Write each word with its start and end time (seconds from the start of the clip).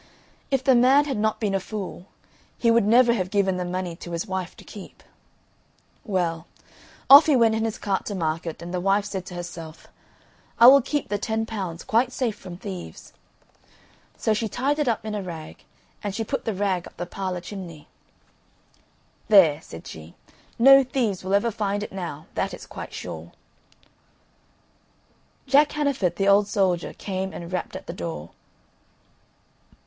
If 0.49 0.63
the 0.63 0.73
man 0.73 1.05
had 1.05 1.17
not 1.19 1.39
been 1.39 1.53
a 1.53 1.59
fool 1.59 2.07
he 2.57 2.71
would 2.71 2.87
never 2.87 3.13
have 3.13 3.29
given 3.29 3.57
the 3.57 3.63
money 3.65 3.95
to 3.97 4.13
his 4.13 4.25
wife 4.25 4.57
to 4.57 4.63
keep. 4.63 5.03
Well, 6.03 6.47
off 7.07 7.27
he 7.27 7.35
went 7.35 7.53
in 7.53 7.65
his 7.65 7.77
cart 7.77 8.07
to 8.07 8.15
market, 8.15 8.63
and 8.63 8.73
the 8.73 8.81
wife 8.81 9.05
said 9.05 9.27
to 9.27 9.35
herself: 9.35 9.89
"I 10.59 10.65
will 10.65 10.81
keep 10.81 11.09
the 11.09 11.19
ten 11.19 11.45
pounds 11.45 11.83
quite 11.83 12.11
safe 12.11 12.35
from 12.35 12.57
thieves;" 12.57 13.13
so 14.17 14.33
she 14.33 14.49
tied 14.49 14.79
it 14.79 14.87
up 14.87 15.05
in 15.05 15.13
a 15.13 15.21
rag, 15.21 15.63
and 16.03 16.15
she 16.15 16.23
put 16.23 16.45
the 16.45 16.55
rag 16.55 16.87
up 16.87 16.97
the 16.97 17.05
parlour 17.05 17.39
chimney. 17.41 17.87
"There," 19.27 19.61
said 19.61 19.85
she, 19.85 20.15
"no 20.57 20.83
thieves 20.83 21.23
will 21.23 21.35
ever 21.35 21.51
find 21.51 21.83
it 21.83 21.91
now, 21.91 22.25
that 22.33 22.55
is 22.55 22.65
quite 22.65 22.91
sure." 22.91 23.33
Jack 25.45 25.73
Hannaford, 25.73 26.15
the 26.15 26.27
old 26.27 26.47
soldier, 26.47 26.91
came 26.91 27.31
and 27.31 27.53
rapped 27.53 27.75
at 27.75 27.85
the 27.85 27.93
door. 27.93 28.31